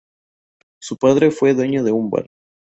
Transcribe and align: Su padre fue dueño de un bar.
Su 0.81 0.97
padre 0.97 1.29
fue 1.29 1.53
dueño 1.53 1.83
de 1.83 1.91
un 1.91 2.09
bar. 2.09 2.25